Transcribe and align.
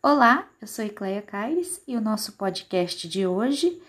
Olá, 0.00 0.48
eu 0.60 0.68
sou 0.68 0.84
Ecleia 0.84 1.20
Caires 1.20 1.82
e 1.84 1.96
o 1.96 2.00
nosso 2.00 2.34
podcast 2.34 3.08
de 3.08 3.26
hoje 3.26 3.82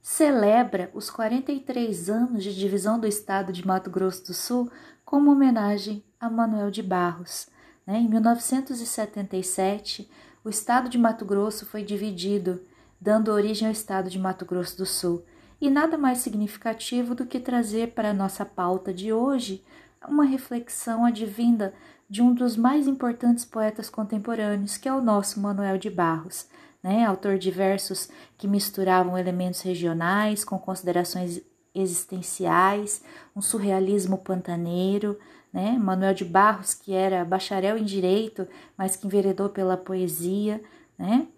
celebra 0.00 0.90
os 0.94 1.10
43 1.10 2.08
anos 2.08 2.42
de 2.42 2.54
divisão 2.54 2.98
do 2.98 3.06
estado 3.06 3.52
de 3.52 3.66
Mato 3.66 3.90
Grosso 3.90 4.24
do 4.24 4.32
Sul 4.32 4.70
como 5.04 5.30
homenagem 5.30 6.02
a 6.18 6.30
Manuel 6.30 6.70
de 6.70 6.82
Barros. 6.82 7.46
Né? 7.86 7.98
Em 7.98 8.08
1977, 8.08 10.10
o 10.42 10.48
estado 10.48 10.88
de 10.88 10.96
Mato 10.96 11.26
Grosso 11.26 11.66
foi 11.66 11.84
dividido, 11.84 12.62
dando 12.98 13.30
origem 13.30 13.68
ao 13.68 13.72
estado 13.72 14.08
de 14.08 14.18
Mato 14.18 14.46
Grosso 14.46 14.78
do 14.78 14.86
Sul. 14.86 15.22
E 15.60 15.68
nada 15.68 15.98
mais 15.98 16.20
significativo 16.20 17.14
do 17.14 17.26
que 17.26 17.38
trazer 17.38 17.88
para 17.88 18.12
a 18.12 18.14
nossa 18.14 18.46
pauta 18.46 18.94
de 18.94 19.12
hoje 19.12 19.62
uma 20.08 20.24
reflexão 20.24 21.04
advinda 21.04 21.74
de 22.10 22.20
um 22.20 22.34
dos 22.34 22.56
mais 22.56 22.88
importantes 22.88 23.44
poetas 23.44 23.88
contemporâneos, 23.88 24.76
que 24.76 24.88
é 24.88 24.92
o 24.92 25.00
nosso 25.00 25.38
Manuel 25.38 25.78
de 25.78 25.88
Barros, 25.88 26.48
né? 26.82 27.04
autor 27.04 27.38
de 27.38 27.52
versos 27.52 28.08
que 28.36 28.48
misturavam 28.48 29.16
elementos 29.16 29.60
regionais 29.60 30.44
com 30.44 30.58
considerações 30.58 31.40
existenciais, 31.72 33.04
um 33.34 33.40
surrealismo 33.40 34.18
pantaneiro, 34.18 35.16
né? 35.52 35.78
Manuel 35.78 36.12
de 36.12 36.24
Barros, 36.24 36.74
que 36.74 36.92
era 36.92 37.24
bacharel 37.24 37.78
em 37.78 37.84
direito, 37.84 38.46
mas 38.76 38.96
que 38.96 39.06
enveredou 39.06 39.48
pela 39.48 39.76
poesia, 39.76 40.60
né? 40.98 41.28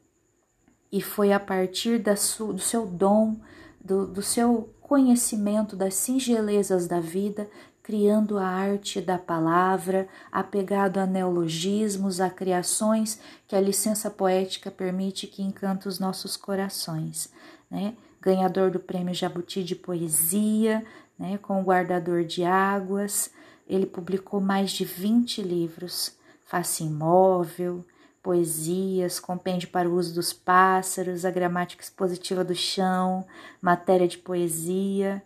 E 0.91 1.03
foi 1.03 1.33
a 1.33 1.41
partir 1.41 1.99
da 1.99 2.13
do 2.15 2.59
seu 2.59 2.87
dom, 2.87 3.37
do, 3.79 4.07
do 4.07 4.23
seu 4.23 4.75
conhecimento 4.81 5.77
das 5.77 5.95
singelezas 5.95 6.87
da 6.87 7.01
vida 7.01 7.49
criando 7.83 8.39
a 8.39 8.47
arte 8.47 9.01
da 9.01 9.19
palavra, 9.19 10.09
apegado 10.31 10.99
a 10.99 11.07
neologismos, 11.07 12.21
a 12.21 12.31
criações 12.31 13.19
que 13.49 13.57
a 13.57 13.61
licença 13.61 14.09
poética 14.09 14.71
permite 14.71 15.27
que 15.27 15.43
encanta 15.43 15.89
os 15.89 15.99
nossos 15.99 16.37
corações. 16.37 17.33
Né? 17.71 17.95
Ganhador 18.21 18.71
do 18.71 18.79
Prêmio 18.79 19.13
Jabuti 19.13 19.65
de 19.65 19.75
Poesia, 19.75 20.85
né? 21.19 21.39
com 21.39 21.61
o 21.61 21.65
Guardador 21.65 22.25
de 22.25 22.45
Águas, 22.45 23.31
ele 23.67 23.87
publicou 23.87 24.41
mais 24.41 24.71
de 24.71 24.85
20 24.85 25.43
livros, 25.43 26.17
Face 26.45 26.85
Imóvel, 26.85 27.85
poesias, 28.23 29.19
compêndio 29.19 29.69
para 29.71 29.89
o 29.89 29.95
uso 29.97 30.15
dos 30.15 30.33
pássaros, 30.33 31.25
a 31.25 31.31
gramática 31.31 31.83
expositiva 31.83 32.45
do 32.45 32.55
chão, 32.55 33.27
matéria 33.61 34.07
de 34.07 34.19
poesia. 34.19 35.23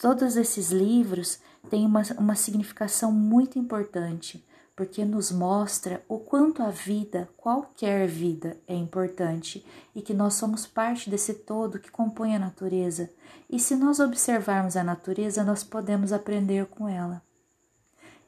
Todos 0.00 0.36
esses 0.36 0.70
livros 0.70 1.40
tem 1.68 1.84
uma, 1.84 2.02
uma 2.18 2.36
significação 2.36 3.10
muito 3.10 3.58
importante, 3.58 4.46
porque 4.76 5.04
nos 5.04 5.32
mostra 5.32 6.04
o 6.08 6.20
quanto 6.20 6.62
a 6.62 6.70
vida, 6.70 7.28
qualquer 7.36 8.06
vida, 8.06 8.56
é 8.68 8.76
importante 8.76 9.66
e 9.96 10.00
que 10.00 10.14
nós 10.14 10.34
somos 10.34 10.68
parte 10.68 11.10
desse 11.10 11.34
todo 11.34 11.80
que 11.80 11.90
compõe 11.90 12.36
a 12.36 12.38
natureza. 12.38 13.10
E 13.50 13.58
se 13.58 13.74
nós 13.74 13.98
observarmos 13.98 14.76
a 14.76 14.84
natureza, 14.84 15.42
nós 15.42 15.64
podemos 15.64 16.12
aprender 16.12 16.66
com 16.66 16.88
ela 16.88 17.20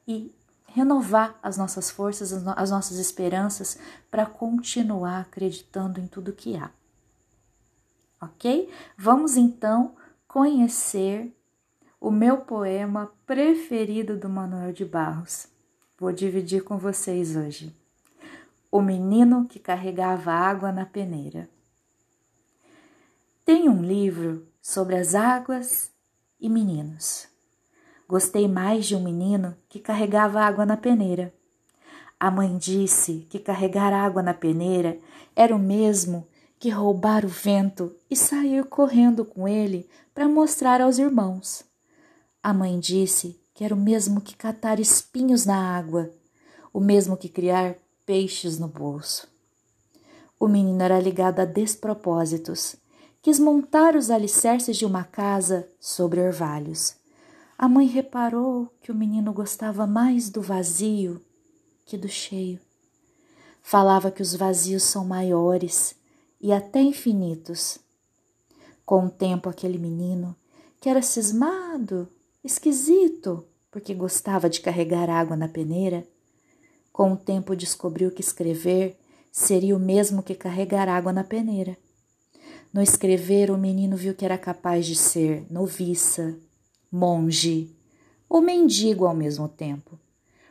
e 0.08 0.34
renovar 0.66 1.38
as 1.40 1.56
nossas 1.56 1.88
forças, 1.88 2.32
as 2.32 2.70
nossas 2.70 2.98
esperanças 2.98 3.78
para 4.10 4.26
continuar 4.26 5.20
acreditando 5.20 6.00
em 6.00 6.08
tudo 6.08 6.32
que 6.32 6.56
há. 6.56 6.72
Ok? 8.20 8.68
Vamos 8.98 9.36
então 9.36 9.94
conhecer 10.26 11.32
o 12.00 12.10
meu 12.10 12.38
poema 12.38 13.12
preferido 13.26 14.16
do 14.16 14.26
Manuel 14.26 14.72
de 14.72 14.86
Barros. 14.86 15.48
Vou 15.98 16.10
dividir 16.10 16.64
com 16.64 16.78
vocês 16.78 17.36
hoje. 17.36 17.76
O 18.72 18.80
menino 18.80 19.46
que 19.46 19.58
carregava 19.58 20.32
água 20.32 20.72
na 20.72 20.86
peneira. 20.86 21.46
Tem 23.44 23.68
um 23.68 23.82
livro 23.82 24.46
sobre 24.62 24.96
as 24.96 25.14
águas 25.14 25.90
e 26.40 26.48
meninos. 26.48 27.28
Gostei 28.08 28.48
mais 28.48 28.86
de 28.86 28.96
um 28.96 29.02
menino 29.02 29.54
que 29.68 29.78
carregava 29.78 30.40
água 30.40 30.64
na 30.64 30.78
peneira. 30.78 31.34
A 32.18 32.30
mãe 32.30 32.56
disse 32.56 33.26
que 33.28 33.38
carregar 33.38 33.92
água 33.92 34.22
na 34.22 34.32
peneira 34.32 34.98
era 35.36 35.54
o 35.54 35.58
mesmo 35.58 36.26
que 36.58 36.70
roubar 36.70 37.26
o 37.26 37.28
vento 37.28 37.94
e 38.10 38.16
sair 38.16 38.64
correndo 38.64 39.22
com 39.22 39.46
ele 39.46 39.88
para 40.14 40.28
mostrar 40.28 40.80
aos 40.80 40.98
irmãos. 40.98 41.69
A 42.42 42.54
mãe 42.54 42.80
disse 42.80 43.38
que 43.52 43.62
era 43.62 43.74
o 43.74 43.78
mesmo 43.78 44.18
que 44.18 44.34
catar 44.34 44.80
espinhos 44.80 45.44
na 45.44 45.76
água, 45.76 46.10
o 46.72 46.80
mesmo 46.80 47.14
que 47.14 47.28
criar 47.28 47.76
peixes 48.06 48.58
no 48.58 48.66
bolso. 48.66 49.28
O 50.38 50.48
menino 50.48 50.82
era 50.82 50.98
ligado 50.98 51.40
a 51.40 51.44
despropósitos. 51.44 52.76
Quis 53.20 53.38
montar 53.38 53.94
os 53.94 54.10
alicerces 54.10 54.78
de 54.78 54.86
uma 54.86 55.04
casa 55.04 55.68
sobre 55.78 56.18
orvalhos. 56.18 56.96
A 57.58 57.68
mãe 57.68 57.86
reparou 57.86 58.72
que 58.80 58.90
o 58.90 58.94
menino 58.94 59.34
gostava 59.34 59.86
mais 59.86 60.30
do 60.30 60.40
vazio 60.40 61.22
que 61.84 61.98
do 61.98 62.08
cheio. 62.08 62.58
Falava 63.60 64.10
que 64.10 64.22
os 64.22 64.34
vazios 64.34 64.84
são 64.84 65.04
maiores 65.04 65.94
e 66.40 66.54
até 66.54 66.80
infinitos. 66.80 67.78
Com 68.86 69.04
o 69.04 69.10
tempo, 69.10 69.50
aquele 69.50 69.76
menino, 69.76 70.34
que 70.80 70.88
era 70.88 71.02
cismado 71.02 72.08
Esquisito, 72.42 73.44
porque 73.70 73.92
gostava 73.92 74.48
de 74.48 74.62
carregar 74.62 75.10
água 75.10 75.36
na 75.36 75.46
peneira. 75.46 76.06
Com 76.90 77.12
o 77.12 77.16
tempo 77.16 77.54
descobriu 77.54 78.10
que 78.10 78.22
escrever 78.22 78.96
seria 79.30 79.76
o 79.76 79.80
mesmo 79.80 80.22
que 80.22 80.34
carregar 80.34 80.88
água 80.88 81.12
na 81.12 81.22
peneira. 81.22 81.76
No 82.72 82.80
escrever, 82.80 83.50
o 83.50 83.58
menino 83.58 83.94
viu 83.94 84.14
que 84.14 84.24
era 84.24 84.38
capaz 84.38 84.86
de 84.86 84.96
ser 84.96 85.44
noviça, 85.50 86.34
monge 86.90 87.76
ou 88.28 88.40
mendigo 88.40 89.06
ao 89.06 89.14
mesmo 89.14 89.46
tempo. 89.46 89.98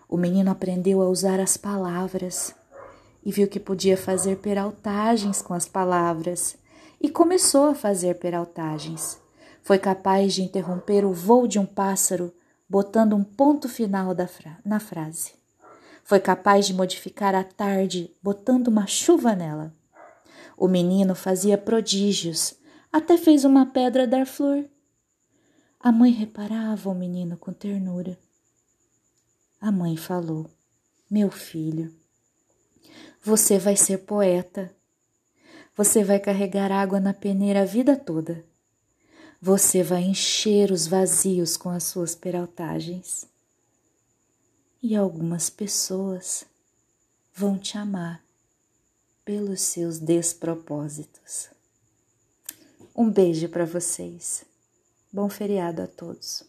O 0.08 0.16
menino 0.16 0.52
aprendeu 0.52 1.02
a 1.02 1.10
usar 1.10 1.40
as 1.40 1.58
palavras 1.58 2.54
e 3.24 3.32
viu 3.32 3.48
que 3.48 3.60
podia 3.60 3.98
fazer 3.98 4.38
peraltagens 4.38 5.42
com 5.42 5.56
as 5.56 5.68
palavras 5.68 6.56
e 7.02 7.10
começou 7.10 7.66
a 7.66 7.76
fazer 7.76 8.20
peraltagens. 8.20 9.18
Foi 9.69 9.78
capaz 9.78 10.34
de 10.34 10.41
interromper 10.41 11.06
o 11.06 11.13
voo 11.13 11.47
de 11.47 11.59
um 11.59 11.66
pássaro, 11.68 12.34
botando 12.68 13.16
um 13.16 13.24
ponto 13.24 13.69
final 13.69 14.16
fra 14.28 14.57
na 14.66 14.80
frase. 14.80 15.34
Foi 16.03 16.19
capaz 16.19 16.66
de 16.66 16.74
modificar 16.74 17.35
a 17.35 17.44
tarde, 17.44 18.12
botando 18.19 18.69
uma 18.69 18.88
chuva 18.88 19.35
nela. 19.35 19.72
O 20.58 20.68
menino 20.68 21.13
fazia 21.13 21.56
prodígios, 21.56 22.56
até 22.91 23.16
fez 23.16 23.46
uma 23.46 23.68
pedra 23.68 24.08
dar 24.08 24.25
flor. 24.25 24.68
A 25.79 25.91
mãe 25.91 26.12
reparava 26.13 26.90
o 26.90 26.96
menino 26.96 27.38
com 27.38 27.53
ternura. 27.53 28.18
A 29.62 29.72
mãe 29.72 29.96
falou: 29.96 30.50
Meu 31.08 31.29
filho, 31.29 31.94
você 33.22 33.59
vai 33.59 33.75
ser 33.75 34.00
poeta. 34.00 34.75
Você 35.78 36.03
vai 36.03 36.18
carregar 36.18 36.72
água 36.72 37.00
na 37.00 37.13
peneira 37.13 37.62
a 37.62 37.66
vida 37.66 37.96
toda. 37.96 38.49
Você 39.42 39.82
vai 39.82 40.02
encher 40.02 40.70
os 40.70 40.86
vazios 40.86 41.56
com 41.56 41.70
as 41.70 41.86
suas 41.86 42.14
peraltagens. 42.14 43.26
E 44.84 44.98
algumas 44.98 45.50
pessoas 45.50 46.46
vão 47.34 47.58
te 47.58 47.78
amar 47.78 48.22
pelos 49.24 49.62
seus 49.62 49.98
despropósitos. 49.98 51.50
Um 52.94 53.10
beijo 53.10 53.48
para 53.48 53.66
vocês. 53.66 54.44
Bom 55.12 55.30
feriado 55.30 55.82
a 55.82 55.88
todos. 55.88 56.44